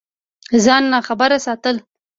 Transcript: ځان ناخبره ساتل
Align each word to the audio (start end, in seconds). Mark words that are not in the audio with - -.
ځان 0.63 0.83
ناخبره 0.93 1.37
ساتل 1.45 1.75